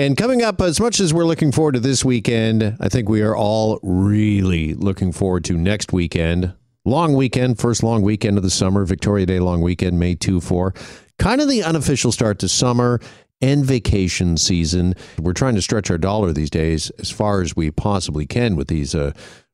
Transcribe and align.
And 0.00 0.16
coming 0.16 0.40
up, 0.40 0.62
as 0.62 0.80
much 0.80 0.98
as 0.98 1.12
we're 1.12 1.26
looking 1.26 1.52
forward 1.52 1.72
to 1.72 1.80
this 1.80 2.02
weekend, 2.02 2.74
I 2.80 2.88
think 2.88 3.10
we 3.10 3.20
are 3.20 3.36
all 3.36 3.78
really 3.82 4.72
looking 4.72 5.12
forward 5.12 5.44
to 5.44 5.58
next 5.58 5.92
weekend. 5.92 6.54
Long 6.86 7.12
weekend, 7.12 7.58
first 7.58 7.82
long 7.82 8.00
weekend 8.00 8.38
of 8.38 8.42
the 8.42 8.48
summer, 8.48 8.86
Victoria 8.86 9.26
Day 9.26 9.40
long 9.40 9.60
weekend, 9.60 9.98
May 9.98 10.14
2 10.14 10.40
4. 10.40 10.72
Kind 11.18 11.42
of 11.42 11.50
the 11.50 11.62
unofficial 11.62 12.12
start 12.12 12.38
to 12.38 12.48
summer 12.48 12.98
and 13.42 13.62
vacation 13.62 14.38
season. 14.38 14.94
We're 15.18 15.34
trying 15.34 15.56
to 15.56 15.60
stretch 15.60 15.90
our 15.90 15.98
dollar 15.98 16.32
these 16.32 16.48
days 16.48 16.88
as 16.98 17.10
far 17.10 17.42
as 17.42 17.54
we 17.54 17.70
possibly 17.70 18.24
can 18.24 18.56
with 18.56 18.68
these 18.68 18.94
uh, 18.94 19.12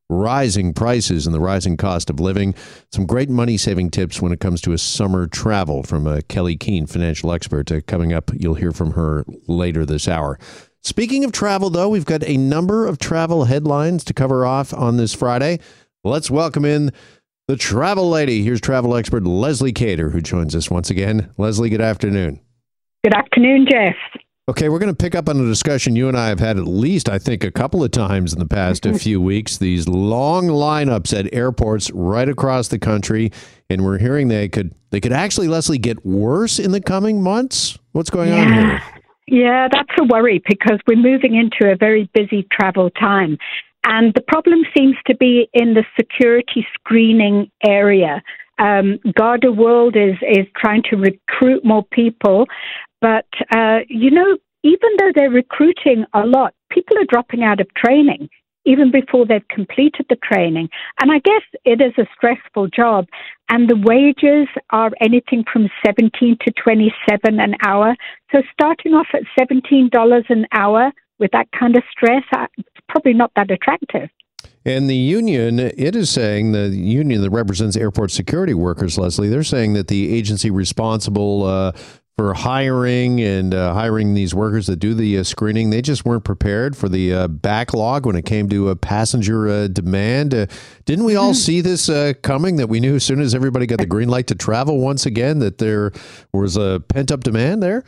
rising 0.09 0.73
prices 0.73 1.27
and 1.27 1.35
the 1.35 1.41
rising 1.41 1.77
cost 1.77 2.11
of 2.11 2.21
living. 2.21 2.55
Some 2.93 3.07
great 3.07 3.29
money 3.29 3.57
saving 3.57 3.91
tips 3.91 4.21
when 4.23 4.33
it 4.33 4.41
comes 4.41 4.61
to 4.63 4.73
a 4.73 4.79
summer 4.79 5.27
travel 5.27 5.83
from 5.83 6.07
uh, 6.07 6.21
Kelly 6.29 6.57
Keene, 6.57 6.87
financial 6.87 7.33
expert. 7.33 7.71
Uh, 7.73 7.81
coming 7.87 8.13
up, 8.13 8.31
you'll 8.35 8.55
hear 8.55 8.73
from 8.73 8.93
her 8.93 9.25
later 9.47 9.85
this 9.85 10.09
hour. 10.09 10.39
Speaking 10.83 11.25
of 11.25 11.33
travel, 11.33 11.71
though, 11.71 11.89
we've 11.89 12.05
got 12.05 12.23
a 12.25 12.37
number 12.37 12.87
of 12.87 12.99
travel 12.99 13.45
headlines 13.45 14.05
to 14.05 14.15
cover 14.15 14.47
off 14.47 14.73
on 14.73 14.97
this 14.97 15.13
Friday. 15.13 15.59
Let's 16.05 16.31
welcome 16.31 16.65
in 16.65 16.93
the 17.49 17.57
travel 17.57 18.09
lady. 18.09 18.45
Here's 18.45 18.61
travel 18.61 18.95
expert 18.95 19.25
Leslie 19.25 19.73
Cater, 19.73 20.11
who 20.11 20.21
joins 20.21 20.55
us 20.55 20.71
once 20.71 20.91
again. 20.91 21.31
Leslie, 21.39 21.71
good 21.71 21.81
afternoon. 21.81 22.41
Good 23.03 23.15
afternoon, 23.15 23.67
Jeff. 23.71 23.97
Okay, 24.49 24.69
we're 24.69 24.79
going 24.79 24.95
to 24.95 24.97
pick 24.97 25.17
up 25.17 25.29
on 25.29 25.41
a 25.41 25.45
discussion 25.45 25.97
you 25.97 26.07
and 26.07 26.17
I 26.17 26.29
have 26.29 26.39
had 26.39 26.57
at 26.57 26.69
least, 26.69 27.09
I 27.09 27.19
think, 27.19 27.43
a 27.43 27.51
couple 27.51 27.83
of 27.83 27.91
times 27.91 28.33
in 28.33 28.39
the 28.39 28.47
past 28.47 28.87
a 28.87 28.95
few 28.99 29.21
weeks. 29.21 29.59
These 29.59 29.89
long 29.89 30.47
lineups 30.47 31.19
at 31.19 31.35
airports 31.35 31.91
right 31.91 32.29
across 32.29 32.69
the 32.69 32.79
country, 32.79 33.33
and 33.69 33.85
we're 33.85 33.99
hearing 33.99 34.29
they 34.29 34.49
could 34.49 34.73
they 34.91 35.01
could 35.01 35.13
actually, 35.13 35.49
Leslie, 35.49 35.79
get 35.79 36.07
worse 36.07 36.61
in 36.61 36.71
the 36.71 36.81
coming 36.81 37.21
months. 37.21 37.77
What's 37.91 38.09
going 38.09 38.29
yeah. 38.29 38.41
on 38.41 38.53
here? 38.53 38.83
Yeah, 39.27 39.69
that's 39.73 39.91
a 39.99 40.05
worry 40.05 40.41
because 40.49 40.79
we're 40.87 40.95
moving 40.95 41.35
into 41.35 41.73
a 41.73 41.77
very 41.77 42.09
busy 42.15 42.47
travel 42.53 42.91
time. 42.91 43.39
And 43.83 44.15
the 44.15 44.21
problem 44.21 44.61
seems 44.77 44.95
to 45.09 45.17
be 45.17 45.49
in 45.55 45.75
the 45.75 45.85
security 45.99 46.65
screening 46.75 47.51
area. 47.67 48.23
Um, 48.59 48.99
Garda 49.15 49.53
World 49.53 49.97
is, 49.97 50.17
is 50.23 50.47
trying 50.57 50.83
to 50.91 50.97
recruit 50.97 51.65
more 51.65 51.85
people, 51.85 52.47
but, 53.01 53.27
uh, 53.55 53.81
you 53.89 54.11
know, 54.11 54.37
even 54.63 54.91
though 54.99 55.13
they're 55.15 55.31
recruiting 55.31 56.05
a 56.15 56.27
lot, 56.27 56.55
people 56.71 56.99
are 56.99 57.05
dropping 57.09 57.45
out 57.45 57.61
of 57.61 57.69
training 57.75 58.29
even 58.67 58.91
before 58.91 59.25
they've 59.25 59.49
completed 59.49 60.05
the 60.11 60.17
training. 60.17 60.69
And 61.01 61.11
I 61.11 61.21
guess 61.21 61.43
it 61.65 61.81
is 61.81 61.93
a 61.97 62.07
stressful 62.15 62.69
job. 62.69 63.07
And 63.49 63.71
the 63.71 63.77
wages 63.77 64.49
are 64.71 64.91
anything 65.01 65.45
from 65.51 65.69
17 65.87 66.37
to 66.45 66.53
27 66.63 67.41
an 67.41 67.55
hour. 67.65 67.95
So 68.33 68.43
starting 68.53 68.93
off 68.93 69.07
at 69.15 69.23
$17 69.41 70.25
an 70.29 70.47
hour 70.53 70.93
with 71.19 71.31
that 71.31 71.49
kind 71.59 71.77
of 71.77 71.85
stress, 71.91 72.25
uh, 72.37 72.47
it's 72.59 72.69
probably 72.89 73.15
not 73.15 73.31
that 73.37 73.51
attractive. 73.51 74.11
And 74.65 74.91
the 74.91 74.97
union, 74.97 75.59
it 75.59 75.95
is 75.95 76.11
saying 76.11 76.53
the 76.53 76.69
union 76.69 77.23
that 77.23 77.31
represents 77.31 77.77
airport 77.77 78.11
security 78.11 78.55
workers, 78.55 78.99
Leslie, 78.99 79.29
they're 79.29 79.45
saying 79.45 79.75
that 79.75 79.89
the 79.89 80.13
agency 80.13 80.51
responsible 80.51 81.45
uh, 81.45 81.73
for 82.17 82.33
hiring 82.33 83.21
and 83.21 83.53
uh, 83.53 83.75
hiring 83.75 84.15
these 84.15 84.35
workers 84.35 84.67
that 84.67 84.77
do 84.77 84.95
the 84.95 85.19
uh, 85.19 85.23
screening. 85.23 85.69
They 85.69 85.83
just 85.83 86.07
weren't 86.07 86.25
prepared 86.25 86.75
for 86.75 86.89
the 86.89 87.13
uh, 87.13 87.29
backlog 87.29 88.07
when 88.07 88.17
it 88.17 88.25
came 88.25 88.49
to 88.49 88.71
a 88.71 88.77
passenger 88.77 89.49
uh, 89.49 89.69
demand. 89.69 90.35
Uh, 90.35 90.47
didn't 90.87 91.05
we 91.05 91.15
all 91.15 91.33
mm-hmm. 91.33 91.35
see 91.35 91.61
this 91.61 91.91
coming? 92.23 92.57
That 92.57 92.69
we 92.69 92.81
knew 92.81 92.97
as 92.97 93.05
soon 93.05 93.21
as 93.21 93.35
everybody 93.35 93.67
got 93.67 93.79
the 93.79 93.87
green 93.87 94.09
light 94.09 94.29
to 94.29 94.35
travel 94.35 94.81
once 94.81 95.05
again 95.05 95.41
that 95.41 95.59
there 95.59 95.93
was 96.33 96.57
a 96.57 96.83
pent 96.89 97.13
up 97.13 97.23
demand 97.23 97.63
there. 97.63 97.85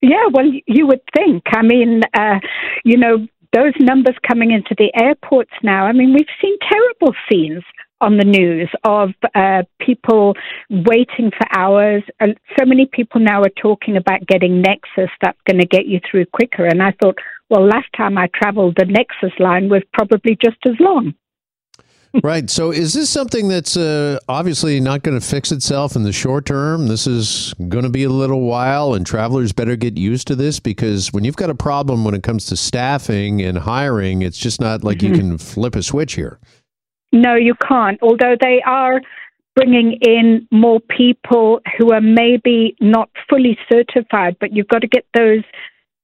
Yeah, 0.00 0.26
well, 0.32 0.46
you 0.66 0.86
would 0.86 1.00
think. 1.14 1.42
I 1.48 1.62
mean, 1.62 2.02
you 2.84 2.96
know, 2.96 3.26
those 3.52 3.72
numbers 3.80 4.14
coming 4.26 4.52
into 4.52 4.74
the 4.76 4.90
airports 4.94 5.52
now. 5.62 5.86
I 5.86 5.92
mean, 5.92 6.12
we've 6.12 6.26
seen 6.40 6.56
terrible 6.70 7.14
scenes 7.30 7.62
on 8.00 8.16
the 8.16 8.24
news 8.24 8.70
of 8.84 9.10
uh, 9.34 9.62
people 9.80 10.34
waiting 10.70 11.30
for 11.30 11.58
hours. 11.58 12.02
Uh, 12.20 12.28
so 12.58 12.64
many 12.64 12.86
people 12.86 13.20
now 13.20 13.40
are 13.42 13.52
talking 13.60 13.96
about 13.96 14.26
getting 14.26 14.62
Nexus 14.62 15.10
that's 15.20 15.38
going 15.48 15.60
to 15.60 15.66
get 15.66 15.86
you 15.86 16.00
through 16.08 16.26
quicker. 16.26 16.64
And 16.64 16.82
I 16.82 16.92
thought, 17.02 17.16
well, 17.50 17.66
last 17.66 17.88
time 17.96 18.18
I 18.18 18.28
traveled, 18.34 18.76
the 18.76 18.84
Nexus 18.84 19.36
line 19.40 19.68
was 19.68 19.82
probably 19.92 20.36
just 20.42 20.58
as 20.66 20.74
long. 20.78 21.14
Right. 22.22 22.48
So, 22.48 22.70
is 22.70 22.94
this 22.94 23.10
something 23.10 23.48
that's 23.48 23.76
uh, 23.76 24.18
obviously 24.28 24.80
not 24.80 25.02
going 25.02 25.18
to 25.18 25.26
fix 25.26 25.52
itself 25.52 25.96
in 25.96 26.02
the 26.02 26.12
short 26.12 26.46
term? 26.46 26.88
This 26.88 27.06
is 27.06 27.54
going 27.68 27.84
to 27.84 27.90
be 27.90 28.04
a 28.04 28.08
little 28.08 28.42
while, 28.42 28.94
and 28.94 29.06
travelers 29.06 29.52
better 29.52 29.76
get 29.76 29.96
used 29.96 30.26
to 30.28 30.36
this 30.36 30.60
because 30.60 31.12
when 31.12 31.24
you've 31.24 31.36
got 31.36 31.50
a 31.50 31.54
problem 31.54 32.04
when 32.04 32.14
it 32.14 32.22
comes 32.22 32.46
to 32.46 32.56
staffing 32.56 33.42
and 33.42 33.58
hiring, 33.58 34.22
it's 34.22 34.38
just 34.38 34.60
not 34.60 34.84
like 34.84 34.98
mm-hmm. 34.98 35.14
you 35.14 35.20
can 35.20 35.38
flip 35.38 35.76
a 35.76 35.82
switch 35.82 36.14
here. 36.14 36.38
No, 37.12 37.34
you 37.34 37.54
can't. 37.66 37.98
Although 38.02 38.36
they 38.40 38.62
are 38.66 39.00
bringing 39.54 39.98
in 40.02 40.46
more 40.52 40.78
people 40.80 41.60
who 41.76 41.92
are 41.92 42.00
maybe 42.00 42.76
not 42.80 43.10
fully 43.28 43.58
certified, 43.70 44.36
but 44.38 44.52
you've 44.52 44.68
got 44.68 44.80
to 44.80 44.88
get 44.88 45.04
those 45.14 45.42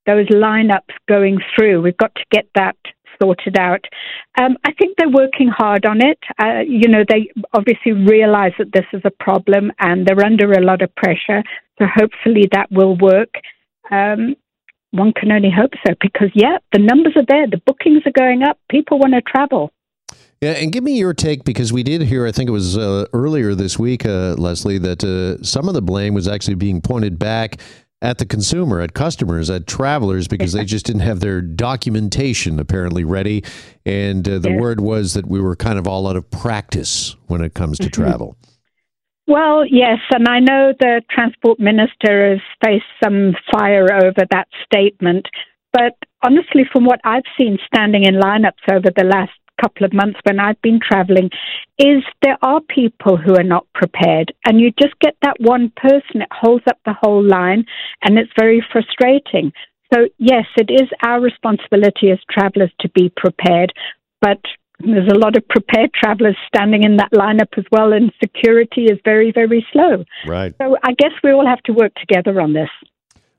those 0.05 0.27
lineups 0.27 0.93
going 1.07 1.39
through. 1.55 1.81
We've 1.81 1.97
got 1.97 2.13
to 2.15 2.23
get 2.31 2.47
that 2.53 2.75
sorted 3.21 3.57
out. 3.57 3.85
Um, 4.39 4.57
I 4.65 4.71
think 4.73 4.97
they're 4.97 5.09
working 5.09 5.47
hard 5.47 5.85
on 5.85 6.01
it. 6.01 6.19
Uh, 6.41 6.61
you 6.67 6.87
know, 6.87 7.03
they 7.07 7.29
obviously 7.53 7.91
realize 7.91 8.53
that 8.57 8.73
this 8.73 8.85
is 8.93 9.01
a 9.05 9.11
problem 9.11 9.71
and 9.79 10.05
they're 10.05 10.25
under 10.25 10.51
a 10.51 10.63
lot 10.63 10.81
of 10.81 10.93
pressure. 10.95 11.43
So 11.79 11.85
hopefully 11.93 12.49
that 12.51 12.71
will 12.71 12.97
work. 12.97 13.33
Um, 13.91 14.35
one 14.91 15.13
can 15.13 15.31
only 15.31 15.51
hope 15.51 15.71
so 15.85 15.93
because, 15.99 16.29
yeah, 16.33 16.57
the 16.71 16.79
numbers 16.79 17.13
are 17.15 17.25
there. 17.27 17.47
The 17.47 17.61
bookings 17.65 18.03
are 18.05 18.11
going 18.11 18.43
up. 18.43 18.57
People 18.69 18.99
want 18.99 19.13
to 19.13 19.21
travel. 19.21 19.71
Yeah, 20.41 20.51
and 20.51 20.71
give 20.71 20.83
me 20.83 20.97
your 20.97 21.13
take 21.13 21.43
because 21.43 21.73
we 21.73 21.81
did 21.81 22.01
hear, 22.01 22.27
I 22.27 22.31
think 22.31 22.49
it 22.49 22.51
was 22.53 22.77
uh, 22.77 23.05
earlier 23.13 23.55
this 23.55 23.79
week, 23.79 24.05
uh, 24.05 24.35
Leslie, 24.37 24.77
that 24.79 25.03
uh, 25.03 25.41
some 25.43 25.67
of 25.67 25.73
the 25.73 25.81
blame 25.81 26.13
was 26.13 26.27
actually 26.27 26.55
being 26.55 26.81
pointed 26.81 27.17
back 27.17 27.57
at 28.01 28.17
the 28.17 28.25
consumer, 28.25 28.81
at 28.81 28.93
customers, 28.93 29.49
at 29.49 29.67
travelers 29.67 30.27
because 30.27 30.53
they 30.53 30.65
just 30.65 30.85
didn't 30.85 31.01
have 31.01 31.19
their 31.21 31.41
documentation 31.41 32.59
apparently 32.59 33.03
ready. 33.03 33.43
And 33.85 34.27
uh, 34.27 34.39
the 34.39 34.51
yeah. 34.51 34.59
word 34.59 34.81
was 34.81 35.13
that 35.13 35.25
we 35.25 35.39
were 35.39 35.55
kind 35.55 35.79
of 35.79 35.87
all 35.87 36.07
out 36.07 36.15
of 36.15 36.29
practice 36.29 37.15
when 37.27 37.41
it 37.41 37.53
comes 37.53 37.77
to 37.79 37.85
mm-hmm. 37.85 38.03
travel. 38.03 38.37
Well, 39.27 39.65
yes, 39.65 39.97
and 40.11 40.27
I 40.27 40.39
know 40.39 40.73
the 40.79 41.01
transport 41.09 41.59
minister 41.59 42.31
has 42.33 42.41
faced 42.63 42.85
some 43.03 43.33
fire 43.51 43.87
over 43.91 44.23
that 44.29 44.47
statement. 44.63 45.25
But 45.73 45.97
honestly, 46.23 46.63
from 46.71 46.85
what 46.85 47.01
I've 47.03 47.23
seen 47.37 47.57
standing 47.65 48.03
in 48.05 48.15
lineups 48.15 48.71
over 48.71 48.91
the 48.95 49.03
last 49.03 49.31
couple 49.61 49.85
of 49.85 49.93
months 49.93 50.19
when 50.23 50.39
I've 50.39 50.61
been 50.61 50.79
traveling 50.79 51.29
is 51.77 52.03
there 52.21 52.37
are 52.41 52.61
people 52.61 53.17
who 53.17 53.35
are 53.35 53.43
not 53.43 53.67
prepared, 53.73 54.33
and 54.45 54.59
you 54.61 54.71
just 54.81 54.99
get 54.99 55.15
that 55.21 55.37
one 55.39 55.71
person 55.75 56.19
that 56.19 56.29
holds 56.31 56.63
up 56.67 56.79
the 56.85 56.95
whole 56.99 57.23
line, 57.23 57.65
and 58.03 58.17
it's 58.17 58.31
very 58.37 58.65
frustrating. 58.71 59.51
So, 59.93 60.07
yes, 60.17 60.45
it 60.57 60.69
is 60.71 60.89
our 61.03 61.21
responsibility 61.21 62.11
as 62.11 62.19
travelers 62.29 62.71
to 62.81 62.89
be 62.89 63.11
prepared, 63.15 63.73
but 64.21 64.39
there's 64.79 65.11
a 65.11 65.17
lot 65.17 65.37
of 65.37 65.47
prepared 65.47 65.91
travelers 65.93 66.35
standing 66.47 66.83
in 66.83 66.97
that 66.97 67.11
lineup 67.13 67.57
as 67.57 67.65
well, 67.71 67.93
and 67.93 68.11
security 68.21 68.85
is 68.85 68.99
very, 69.05 69.31
very 69.31 69.65
slow. 69.71 70.03
Right. 70.25 70.53
So, 70.61 70.77
I 70.83 70.93
guess 70.93 71.11
we 71.23 71.31
all 71.31 71.45
have 71.45 71.61
to 71.63 71.73
work 71.73 71.93
together 71.95 72.41
on 72.41 72.53
this. 72.53 72.69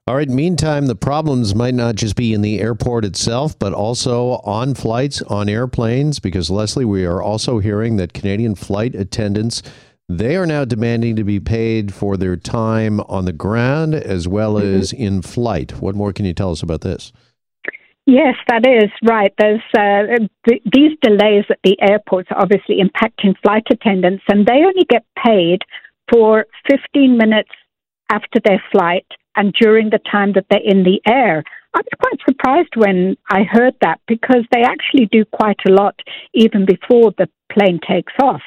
All 0.08 0.14
right. 0.14 0.28
Meantime, 0.28 0.86
the 0.86 0.94
problems 0.94 1.54
might 1.54 1.74
not 1.74 1.96
just 1.96 2.14
be 2.14 2.32
in 2.32 2.40
the 2.40 2.60
airport 2.60 3.04
itself, 3.04 3.58
but 3.58 3.72
also 3.72 4.40
on 4.44 4.74
flights, 4.74 5.20
on 5.22 5.48
airplanes, 5.48 6.20
because 6.20 6.48
Leslie, 6.48 6.84
we 6.84 7.04
are 7.04 7.20
also 7.20 7.58
hearing 7.58 7.96
that 7.96 8.12
Canadian 8.12 8.54
flight 8.54 8.94
attendants 8.94 9.62
they 10.08 10.36
are 10.36 10.46
now 10.46 10.64
demanding 10.64 11.16
to 11.16 11.24
be 11.24 11.40
paid 11.40 11.92
for 11.92 12.16
their 12.16 12.36
time 12.36 13.00
on 13.00 13.24
the 13.24 13.32
ground 13.32 13.94
as 13.94 14.28
well 14.28 14.54
mm-hmm. 14.54 14.78
as 14.78 14.92
in 14.92 15.20
flight. 15.20 15.80
What 15.80 15.96
more 15.96 16.12
can 16.12 16.24
you 16.24 16.32
tell 16.32 16.52
us 16.52 16.62
about 16.62 16.82
this? 16.82 17.12
Yes, 18.06 18.36
that 18.46 18.64
is 18.68 18.90
right. 19.02 19.34
There's 19.36 19.60
uh, 19.76 20.26
th- 20.48 20.62
these 20.72 20.92
delays 21.02 21.44
at 21.50 21.58
the 21.64 21.76
airports 21.82 22.28
are 22.30 22.40
obviously 22.40 22.76
impacting 22.80 23.34
flight 23.42 23.64
attendants, 23.68 24.22
and 24.28 24.46
they 24.46 24.62
only 24.64 24.84
get 24.88 25.04
paid 25.24 25.62
for 26.12 26.46
15 26.70 27.18
minutes 27.18 27.50
after 28.08 28.38
their 28.44 28.62
flight 28.70 29.06
and 29.36 29.52
during 29.52 29.90
the 29.90 30.00
time 30.10 30.32
that 30.32 30.46
they're 30.50 30.60
in 30.64 30.82
the 30.82 31.00
air. 31.06 31.44
I 31.74 31.80
was 31.80 32.00
quite 32.00 32.20
surprised 32.26 32.74
when 32.74 33.16
I 33.30 33.42
heard 33.42 33.74
that 33.82 34.00
because 34.08 34.44
they 34.50 34.62
actually 34.62 35.06
do 35.12 35.24
quite 35.26 35.60
a 35.68 35.72
lot 35.72 36.00
even 36.32 36.64
before 36.64 37.12
the 37.18 37.28
plane 37.52 37.78
takes 37.86 38.14
off. 38.22 38.42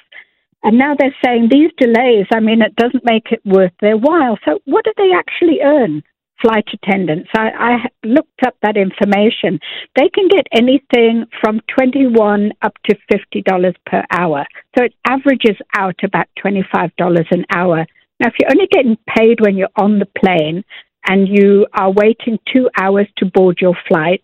And 0.63 0.77
now 0.77 0.95
they're 0.97 1.15
saying 1.23 1.49
these 1.49 1.71
delays, 1.77 2.25
I 2.33 2.39
mean, 2.39 2.61
it 2.61 2.75
doesn't 2.75 3.05
make 3.05 3.31
it 3.31 3.41
worth 3.45 3.71
their 3.81 3.97
while. 3.97 4.37
So, 4.45 4.59
what 4.65 4.83
do 4.83 4.91
they 4.97 5.11
actually 5.15 5.61
earn? 5.63 6.03
Flight 6.41 6.67
attendants. 6.73 7.29
I, 7.35 7.49
I 7.49 8.07
looked 8.07 8.41
up 8.45 8.55
that 8.61 8.77
information. 8.77 9.59
They 9.95 10.09
can 10.09 10.27
get 10.29 10.47
anything 10.53 11.25
from 11.41 11.59
21 11.77 12.53
up 12.61 12.73
to 12.85 12.95
$50 13.11 13.75
per 13.85 14.03
hour. 14.09 14.45
So 14.77 14.85
it 14.85 14.93
averages 15.05 15.57
out 15.77 15.97
about 16.01 16.27
$25 16.43 17.25
an 17.31 17.45
hour. 17.53 17.85
Now, 18.19 18.27
if 18.27 18.33
you're 18.39 18.51
only 18.51 18.67
getting 18.71 18.97
paid 19.17 19.39
when 19.39 19.55
you're 19.55 19.69
on 19.75 19.99
the 19.99 20.07
plane, 20.19 20.63
and 21.07 21.27
you 21.27 21.65
are 21.73 21.91
waiting 21.91 22.37
two 22.53 22.69
hours 22.79 23.07
to 23.17 23.25
board 23.25 23.57
your 23.61 23.75
flight 23.87 24.23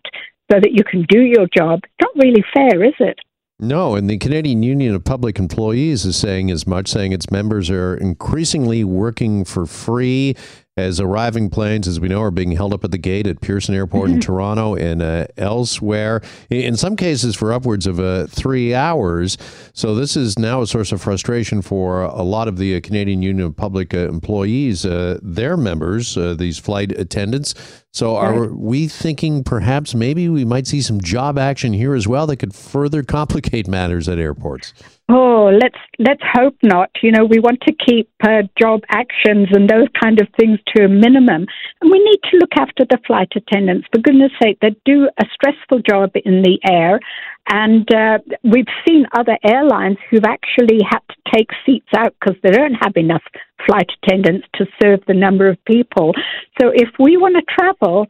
so 0.50 0.60
that 0.60 0.72
you 0.72 0.84
can 0.84 1.04
do 1.08 1.20
your 1.20 1.46
job. 1.56 1.80
It's 1.82 1.92
not 2.00 2.24
really 2.24 2.44
fair, 2.54 2.84
is 2.84 2.94
it? 3.00 3.18
No, 3.58 3.96
and 3.96 4.08
the 4.08 4.18
Canadian 4.18 4.62
Union 4.62 4.94
of 4.94 5.02
Public 5.02 5.38
Employees 5.38 6.04
is 6.04 6.16
saying 6.16 6.50
as 6.50 6.66
much, 6.66 6.88
saying 6.88 7.12
its 7.12 7.30
members 7.30 7.70
are 7.70 7.96
increasingly 7.96 8.84
working 8.84 9.44
for 9.44 9.64
free 9.64 10.36
as 10.76 11.00
arriving 11.00 11.48
planes, 11.48 11.88
as 11.88 11.98
we 11.98 12.08
know, 12.08 12.20
are 12.20 12.30
being 12.30 12.52
held 12.52 12.74
up 12.74 12.84
at 12.84 12.90
the 12.90 12.98
gate 12.98 13.26
at 13.26 13.40
Pearson 13.40 13.74
Airport 13.74 14.10
in 14.10 14.16
mm-hmm. 14.16 14.20
Toronto 14.20 14.74
and 14.74 15.00
uh, 15.00 15.26
elsewhere, 15.38 16.20
in 16.50 16.76
some 16.76 16.96
cases 16.96 17.34
for 17.34 17.50
upwards 17.50 17.86
of 17.86 17.98
uh, 17.98 18.26
three 18.26 18.74
hours. 18.74 19.38
So, 19.72 19.94
this 19.94 20.18
is 20.18 20.38
now 20.38 20.60
a 20.60 20.66
source 20.66 20.92
of 20.92 21.00
frustration 21.00 21.62
for 21.62 22.02
a 22.02 22.22
lot 22.22 22.46
of 22.46 22.58
the 22.58 22.76
uh, 22.76 22.80
Canadian 22.82 23.22
Union 23.22 23.46
of 23.46 23.56
Public 23.56 23.94
uh, 23.94 24.08
Employees, 24.08 24.84
uh, 24.84 25.18
their 25.22 25.56
members, 25.56 26.14
uh, 26.16 26.34
these 26.34 26.58
flight 26.58 26.92
attendants. 26.92 27.54
So, 27.92 28.16
are 28.16 28.42
right. 28.42 28.50
we 28.50 28.88
thinking 28.88 29.42
perhaps 29.42 29.94
maybe 29.94 30.28
we 30.28 30.44
might 30.44 30.66
see 30.66 30.82
some 30.82 31.00
job 31.00 31.38
action 31.38 31.72
here 31.72 31.94
as 31.94 32.06
well 32.06 32.26
that 32.26 32.36
could 32.36 32.54
further 32.54 33.02
complicate 33.02 33.66
matters 33.68 34.08
at 34.08 34.18
airports? 34.18 34.74
Oh, 35.08 35.50
let's 35.52 35.78
let's 35.98 36.22
hope 36.34 36.56
not. 36.62 36.90
You 37.02 37.12
know, 37.12 37.24
we 37.24 37.38
want 37.38 37.60
to 37.62 37.72
keep 37.72 38.10
uh, 38.22 38.42
job 38.60 38.80
actions 38.90 39.48
and 39.52 39.68
those 39.68 39.86
kind 40.02 40.20
of 40.20 40.26
things 40.38 40.58
to 40.74 40.84
a 40.84 40.88
minimum, 40.88 41.46
and 41.80 41.90
we 41.90 41.98
need 41.98 42.20
to 42.30 42.38
look 42.38 42.52
after 42.58 42.84
the 42.84 42.98
flight 43.06 43.32
attendants. 43.36 43.86
For 43.92 44.00
goodness' 44.00 44.32
sake, 44.42 44.58
they 44.60 44.76
do 44.84 45.08
a 45.18 45.24
stressful 45.32 45.82
job 45.88 46.10
in 46.24 46.42
the 46.42 46.58
air, 46.68 47.00
and 47.48 47.88
uh, 47.94 48.18
we've 48.42 48.66
seen 48.86 49.06
other 49.16 49.38
airlines 49.44 49.98
who've 50.10 50.24
actually 50.24 50.80
had 50.82 51.00
to 51.08 51.16
take 51.32 51.48
seats 51.64 51.88
out 51.96 52.14
because 52.18 52.36
they 52.42 52.50
don't 52.50 52.74
have 52.74 52.96
enough 52.96 53.22
flight 53.66 53.90
attendants 54.02 54.46
to 54.54 54.66
serve 54.82 55.00
the 55.06 55.14
number 55.14 55.48
of 55.48 55.62
people. 55.64 56.12
So, 56.60 56.70
if 56.74 56.90
we 56.98 57.16
want 57.16 57.36
to 57.36 57.54
travel, 57.58 58.06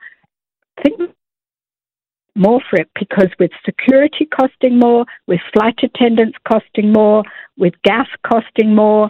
think 0.82 1.00
more 2.34 2.60
for 2.68 2.80
it 2.80 2.90
because 2.98 3.28
with 3.38 3.50
security 3.64 4.26
costing 4.26 4.78
more, 4.78 5.06
with 5.26 5.40
flight 5.52 5.78
attendants 5.82 6.36
costing 6.46 6.92
more, 6.92 7.24
with 7.56 7.74
gas 7.82 8.06
costing 8.30 8.74
more, 8.74 9.08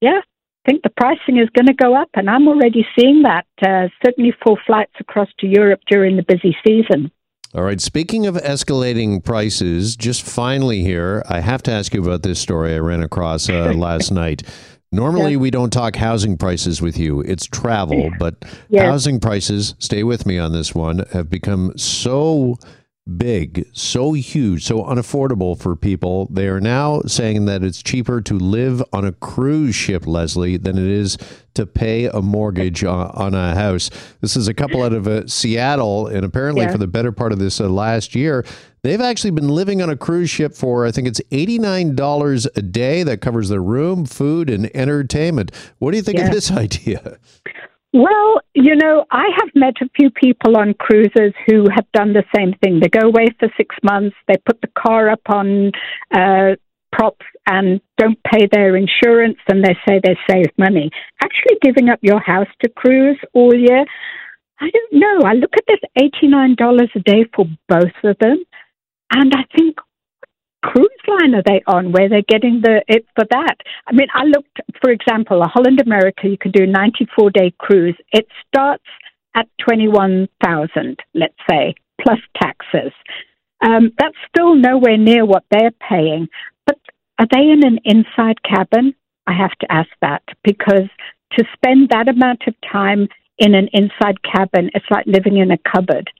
yeah, 0.00 0.20
I 0.20 0.70
think 0.70 0.82
the 0.82 0.90
pricing 0.90 1.38
is 1.38 1.48
going 1.56 1.66
to 1.66 1.74
go 1.74 1.96
up, 1.96 2.10
and 2.14 2.28
I'm 2.28 2.46
already 2.46 2.86
seeing 2.98 3.22
that, 3.22 3.46
uh, 3.62 3.88
certainly 4.04 4.34
for 4.44 4.58
flights 4.66 4.92
across 5.00 5.28
to 5.38 5.46
Europe 5.46 5.80
during 5.88 6.16
the 6.16 6.22
busy 6.22 6.54
season. 6.66 7.10
All 7.54 7.62
right. 7.62 7.80
Speaking 7.80 8.26
of 8.26 8.34
escalating 8.34 9.24
prices, 9.24 9.96
just 9.96 10.22
finally 10.22 10.82
here, 10.82 11.22
I 11.26 11.40
have 11.40 11.62
to 11.62 11.72
ask 11.72 11.94
you 11.94 12.02
about 12.02 12.22
this 12.22 12.38
story 12.38 12.74
I 12.74 12.78
ran 12.78 13.02
across 13.02 13.48
uh, 13.48 13.72
last 13.74 14.10
night. 14.10 14.42
Normally, 14.90 15.36
we 15.36 15.50
don't 15.50 15.70
talk 15.70 15.96
housing 15.96 16.38
prices 16.38 16.80
with 16.80 16.96
you. 16.96 17.20
It's 17.20 17.44
travel, 17.46 18.10
but 18.18 18.36
housing 18.74 19.20
prices, 19.20 19.74
stay 19.78 20.02
with 20.02 20.24
me 20.26 20.38
on 20.38 20.52
this 20.52 20.74
one, 20.74 21.04
have 21.12 21.28
become 21.28 21.76
so 21.76 22.58
big, 23.16 23.68
so 23.72 24.12
huge, 24.12 24.64
so 24.64 24.82
unaffordable 24.84 25.58
for 25.58 25.74
people. 25.74 26.26
They 26.30 26.48
are 26.48 26.60
now 26.60 27.00
saying 27.06 27.46
that 27.46 27.62
it's 27.62 27.82
cheaper 27.82 28.20
to 28.22 28.34
live 28.34 28.82
on 28.92 29.04
a 29.04 29.12
cruise 29.12 29.74
ship, 29.74 30.06
Leslie, 30.06 30.56
than 30.56 30.76
it 30.76 30.84
is 30.84 31.16
to 31.54 31.66
pay 31.66 32.06
a 32.06 32.20
mortgage 32.20 32.84
on, 32.84 33.10
on 33.14 33.34
a 33.34 33.54
house. 33.54 33.90
This 34.20 34.36
is 34.36 34.48
a 34.48 34.54
couple 34.54 34.82
out 34.82 34.92
of 34.92 35.08
uh, 35.08 35.26
Seattle, 35.26 36.06
and 36.06 36.24
apparently 36.24 36.62
yeah. 36.62 36.72
for 36.72 36.78
the 36.78 36.86
better 36.86 37.12
part 37.12 37.32
of 37.32 37.38
this 37.38 37.60
uh, 37.60 37.68
last 37.68 38.14
year, 38.14 38.44
they've 38.82 39.00
actually 39.00 39.32
been 39.32 39.48
living 39.48 39.82
on 39.82 39.90
a 39.90 39.96
cruise 39.96 40.30
ship 40.30 40.54
for 40.54 40.86
I 40.86 40.92
think 40.92 41.08
it's 41.08 41.20
eighty 41.30 41.58
nine 41.58 41.94
dollars 41.94 42.46
a 42.56 42.62
day. 42.62 43.02
That 43.02 43.20
covers 43.20 43.48
their 43.48 43.62
room, 43.62 44.04
food, 44.04 44.50
and 44.50 44.74
entertainment. 44.76 45.50
What 45.78 45.90
do 45.90 45.96
you 45.96 46.02
think 46.02 46.18
yeah. 46.18 46.26
of 46.26 46.32
this 46.32 46.50
idea? 46.52 47.18
Well, 47.92 48.40
you 48.54 48.76
know, 48.76 49.06
I 49.10 49.28
have 49.38 49.48
met 49.54 49.74
a 49.80 49.88
few 49.96 50.10
people 50.10 50.58
on 50.58 50.74
cruises 50.74 51.32
who 51.46 51.64
have 51.74 51.90
done 51.92 52.12
the 52.12 52.24
same 52.36 52.52
thing. 52.62 52.80
They 52.80 52.88
go 52.88 53.06
away 53.06 53.26
for 53.38 53.48
six 53.56 53.74
months, 53.82 54.14
they 54.26 54.34
put 54.44 54.60
the 54.60 54.70
car 54.78 55.08
up 55.08 55.22
on 55.28 55.72
uh, 56.14 56.56
props 56.92 57.24
and 57.46 57.80
don't 57.96 58.18
pay 58.24 58.46
their 58.50 58.76
insurance, 58.76 59.38
and 59.48 59.64
they 59.64 59.74
say 59.86 60.00
they 60.02 60.16
save 60.28 60.46
money. 60.58 60.90
Actually, 61.22 61.56
giving 61.62 61.88
up 61.88 61.98
your 62.02 62.20
house 62.20 62.48
to 62.62 62.68
cruise 62.68 63.18
all 63.32 63.54
year, 63.54 63.84
I 64.60 64.70
don't 64.70 64.92
know. 65.00 65.26
I 65.26 65.34
look 65.34 65.54
at 65.56 65.64
this 65.66 66.10
$89 66.22 66.88
a 66.94 67.00
day 67.00 67.24
for 67.34 67.46
both 67.68 67.92
of 68.04 68.18
them, 68.18 68.44
and 69.12 69.32
I 69.34 69.44
think, 69.56 69.76
cruise 70.62 70.88
line 71.06 71.34
are 71.34 71.42
they 71.44 71.62
on 71.66 71.92
where 71.92 72.08
they're 72.08 72.22
getting 72.22 72.60
the 72.62 72.82
it 72.88 73.06
for 73.14 73.24
that? 73.30 73.56
I 73.86 73.92
mean, 73.92 74.08
I 74.14 74.24
looked, 74.24 74.60
for 74.82 74.90
example, 74.90 75.42
a 75.42 75.48
Holland 75.48 75.80
America, 75.80 76.28
you 76.28 76.38
can 76.38 76.50
do 76.50 76.64
a 76.64 76.66
94 76.66 77.30
day 77.30 77.52
cruise. 77.58 77.96
It 78.12 78.26
starts 78.46 78.84
at 79.34 79.48
21,000, 79.68 80.98
let's 81.14 81.34
say, 81.48 81.74
plus 82.00 82.18
taxes. 82.40 82.92
Um, 83.60 83.92
that's 83.98 84.16
still 84.28 84.54
nowhere 84.54 84.96
near 84.96 85.24
what 85.24 85.44
they're 85.50 85.74
paying. 85.88 86.28
But 86.66 86.78
are 87.18 87.26
they 87.32 87.42
in 87.42 87.66
an 87.66 87.78
inside 87.84 88.42
cabin? 88.42 88.94
I 89.26 89.32
have 89.32 89.56
to 89.60 89.72
ask 89.72 89.90
that 90.00 90.22
because 90.42 90.88
to 91.32 91.44
spend 91.54 91.90
that 91.90 92.08
amount 92.08 92.44
of 92.46 92.54
time 92.72 93.08
in 93.38 93.54
an 93.54 93.68
inside 93.72 94.22
cabin, 94.22 94.70
it's 94.74 94.86
like 94.90 95.06
living 95.06 95.36
in 95.36 95.50
a 95.50 95.58
cupboard. 95.58 96.10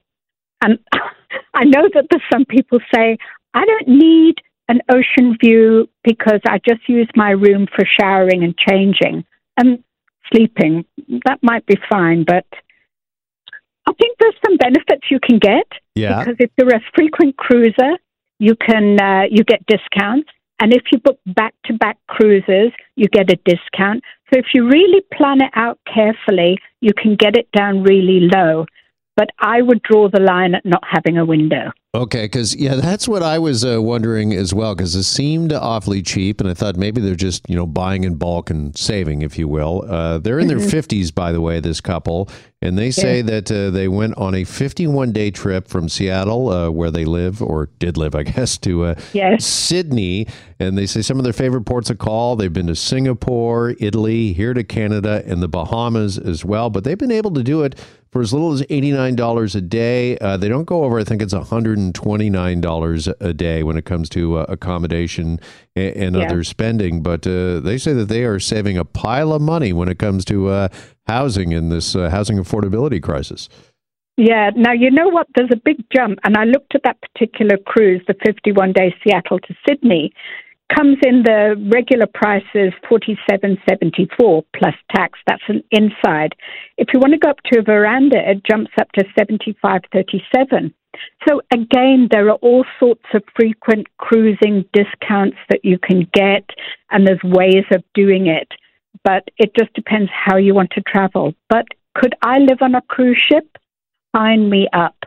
And 0.62 0.78
I 1.54 1.64
know 1.64 1.88
that 1.94 2.06
there's 2.10 2.22
some 2.32 2.44
people 2.44 2.78
say, 2.94 3.18
I 3.54 3.64
don't 3.64 3.88
need 3.88 4.36
an 4.68 4.80
ocean 4.90 5.36
view 5.42 5.88
because 6.04 6.40
I 6.46 6.58
just 6.68 6.88
use 6.88 7.08
my 7.16 7.30
room 7.30 7.66
for 7.74 7.84
showering 7.98 8.44
and 8.44 8.56
changing 8.56 9.24
and 9.56 9.82
sleeping. 10.32 10.84
That 11.24 11.38
might 11.42 11.66
be 11.66 11.76
fine, 11.90 12.24
but 12.24 12.44
I 13.88 13.92
think 13.94 14.18
there's 14.20 14.34
some 14.44 14.56
benefits 14.58 15.10
you 15.10 15.18
can 15.20 15.38
get. 15.38 15.66
Yeah. 15.94 16.18
Because 16.18 16.36
if 16.38 16.50
you're 16.58 16.74
a 16.74 16.82
frequent 16.94 17.36
cruiser, 17.36 17.96
you 18.38 18.54
can 18.54 19.00
uh, 19.00 19.22
you 19.30 19.42
get 19.44 19.64
discounts, 19.66 20.28
and 20.60 20.72
if 20.72 20.82
you 20.92 20.98
book 20.98 21.18
back 21.26 21.54
to 21.64 21.72
back 21.72 21.98
cruises, 22.06 22.72
you 22.96 23.08
get 23.08 23.30
a 23.32 23.36
discount. 23.44 24.02
So 24.32 24.38
if 24.38 24.46
you 24.54 24.68
really 24.68 25.02
plan 25.12 25.40
it 25.40 25.50
out 25.54 25.78
carefully, 25.92 26.58
you 26.80 26.92
can 26.92 27.16
get 27.16 27.36
it 27.36 27.50
down 27.52 27.82
really 27.82 28.28
low. 28.32 28.66
But 29.16 29.30
I 29.40 29.62
would 29.62 29.82
draw 29.82 30.08
the 30.08 30.20
line 30.20 30.54
at 30.54 30.64
not 30.64 30.82
having 30.88 31.18
a 31.18 31.24
window. 31.24 31.72
Okay, 31.94 32.26
because 32.26 32.54
yeah, 32.54 32.74
that's 32.74 33.08
what 33.08 33.22
I 33.22 33.38
was 33.38 33.64
uh, 33.64 33.80
wondering 33.80 34.34
as 34.34 34.52
well. 34.52 34.74
Because 34.74 34.94
it 34.94 35.04
seemed 35.04 35.54
awfully 35.54 36.02
cheap, 36.02 36.38
and 36.38 36.50
I 36.50 36.52
thought 36.52 36.76
maybe 36.76 37.00
they're 37.00 37.14
just 37.14 37.48
you 37.48 37.56
know 37.56 37.66
buying 37.66 38.04
in 38.04 38.16
bulk 38.16 38.50
and 38.50 38.76
saving, 38.76 39.22
if 39.22 39.38
you 39.38 39.48
will. 39.48 39.86
Uh, 39.88 40.18
they're 40.18 40.38
in 40.38 40.48
their 40.48 40.58
mm-hmm. 40.58 40.68
fifties, 40.68 41.10
by 41.10 41.32
the 41.32 41.40
way, 41.40 41.60
this 41.60 41.80
couple, 41.80 42.28
and 42.60 42.76
they 42.76 42.90
say 42.90 43.16
yeah. 43.16 43.22
that 43.22 43.50
uh, 43.50 43.70
they 43.70 43.88
went 43.88 44.18
on 44.18 44.34
a 44.34 44.44
fifty-one 44.44 45.12
day 45.12 45.30
trip 45.30 45.66
from 45.66 45.88
Seattle, 45.88 46.50
uh, 46.50 46.70
where 46.70 46.90
they 46.90 47.06
live 47.06 47.40
or 47.40 47.70
did 47.78 47.96
live, 47.96 48.14
I 48.14 48.22
guess, 48.24 48.58
to 48.58 48.84
uh, 48.84 48.94
yes. 49.14 49.46
Sydney, 49.46 50.26
and 50.60 50.76
they 50.76 50.84
say 50.84 51.00
some 51.00 51.16
of 51.16 51.24
their 51.24 51.32
favorite 51.32 51.64
ports 51.64 51.88
of 51.88 51.96
call. 51.96 52.36
They've 52.36 52.52
been 52.52 52.66
to 52.66 52.76
Singapore, 52.76 53.74
Italy, 53.80 54.34
here 54.34 54.52
to 54.52 54.62
Canada, 54.62 55.22
and 55.24 55.42
the 55.42 55.48
Bahamas 55.48 56.18
as 56.18 56.44
well. 56.44 56.68
But 56.68 56.84
they've 56.84 56.98
been 56.98 57.10
able 57.10 57.30
to 57.30 57.42
do 57.42 57.62
it 57.62 57.80
for 58.10 58.22
as 58.22 58.32
little 58.32 58.52
as 58.52 58.62
$89 58.62 59.54
a 59.54 59.60
day. 59.60 60.18
Uh, 60.18 60.36
they 60.36 60.48
don't 60.48 60.64
go 60.64 60.84
over, 60.84 60.98
I 60.98 61.04
think 61.04 61.22
it's 61.22 61.34
$129 61.34 63.14
a 63.20 63.34
day 63.34 63.62
when 63.62 63.76
it 63.76 63.84
comes 63.84 64.08
to 64.10 64.38
uh, 64.38 64.46
accommodation 64.48 65.40
and, 65.76 65.96
and 65.96 66.16
yeah. 66.16 66.24
other 66.24 66.44
spending. 66.44 67.02
But 67.02 67.26
uh, 67.26 67.60
they 67.60 67.78
say 67.78 67.92
that 67.94 68.06
they 68.06 68.24
are 68.24 68.40
saving 68.40 68.78
a 68.78 68.84
pile 68.84 69.32
of 69.32 69.42
money 69.42 69.72
when 69.72 69.88
it 69.88 69.98
comes 69.98 70.24
to 70.26 70.48
uh, 70.48 70.68
housing 71.06 71.52
in 71.52 71.68
this 71.68 71.94
uh, 71.94 72.10
housing 72.10 72.38
affordability 72.38 73.02
crisis. 73.02 73.48
Yeah, 74.16 74.50
now 74.56 74.72
you 74.72 74.90
know 74.90 75.08
what? 75.08 75.28
There's 75.36 75.50
a 75.52 75.60
big 75.64 75.76
jump, 75.94 76.18
and 76.24 76.36
I 76.36 76.42
looked 76.42 76.74
at 76.74 76.82
that 76.82 76.96
particular 77.00 77.56
cruise, 77.56 78.02
the 78.08 78.14
51 78.26 78.72
day 78.72 78.92
Seattle 79.04 79.38
to 79.38 79.54
Sydney, 79.66 80.12
comes 80.74 80.98
in 81.02 81.22
the 81.22 81.54
regular 81.72 82.06
price 82.06 82.44
is 82.54 82.72
47.74 82.90 84.44
plus 84.56 84.74
tax. 84.94 85.18
That's 85.26 85.42
an 85.48 85.62
inside. 85.70 86.34
If 86.76 86.88
you 86.92 87.00
want 87.00 87.12
to 87.12 87.18
go 87.18 87.30
up 87.30 87.42
to 87.46 87.60
a 87.60 87.62
veranda 87.62 88.18
it 88.18 88.44
jumps 88.44 88.72
up 88.80 88.90
to 88.92 89.04
75.37 89.18 90.72
so 91.28 91.40
again 91.52 92.08
there 92.10 92.28
are 92.28 92.38
all 92.42 92.64
sorts 92.80 93.04
of 93.14 93.22
frequent 93.36 93.86
cruising 93.98 94.64
discounts 94.72 95.36
that 95.48 95.64
you 95.64 95.78
can 95.78 96.08
get 96.12 96.44
and 96.90 97.06
there's 97.06 97.22
ways 97.22 97.64
of 97.72 97.82
doing 97.94 98.26
it 98.26 98.48
but 99.04 99.28
it 99.36 99.52
just 99.58 99.72
depends 99.74 100.10
how 100.12 100.36
you 100.36 100.54
want 100.54 100.70
to 100.72 100.82
travel. 100.82 101.34
But 101.48 101.66
could 101.94 102.14
i 102.22 102.38
live 102.38 102.58
on 102.60 102.74
a 102.74 102.82
cruise 102.82 103.20
ship? 103.28 103.56
Sign 104.14 104.48
me 104.48 104.68
up 104.72 104.97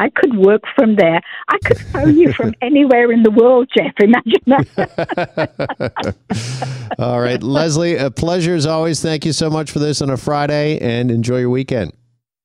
I 0.00 0.08
could 0.08 0.34
work 0.34 0.62
from 0.74 0.96
there. 0.96 1.20
I 1.48 1.58
could 1.62 1.78
phone 1.78 2.16
you 2.16 2.32
from 2.32 2.54
anywhere 2.62 3.12
in 3.12 3.22
the 3.22 3.30
world, 3.30 3.68
Jeff. 3.76 3.92
Imagine 4.00 4.40
that. 4.46 6.14
All 6.98 7.20
right, 7.20 7.42
Leslie, 7.42 7.96
a 7.96 8.10
pleasure 8.10 8.54
as 8.54 8.64
always. 8.64 9.02
Thank 9.02 9.26
you 9.26 9.32
so 9.34 9.50
much 9.50 9.70
for 9.70 9.78
this 9.78 10.00
on 10.00 10.08
a 10.08 10.16
Friday 10.16 10.78
and 10.78 11.10
enjoy 11.10 11.40
your 11.40 11.50
weekend. 11.50 11.92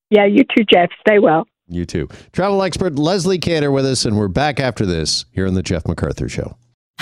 Yeah, 0.09 0.25
you 0.25 0.43
too, 0.43 0.65
Jeff. 0.69 0.89
Stay 1.00 1.17
well. 1.19 1.47
You 1.69 1.85
too. 1.85 2.09
Travel 2.33 2.62
expert 2.62 3.00
Leslie 3.00 3.39
Cantor 3.39 3.71
with 3.71 3.85
us, 3.85 4.03
and 4.03 4.17
we're 4.17 4.27
back 4.27 4.59
after 4.59 4.85
this 4.85 5.24
here 5.31 5.47
on 5.47 5.53
The 5.53 5.63
Jeff 5.63 5.88
MacArthur 5.88 6.27
Show. 6.27 6.57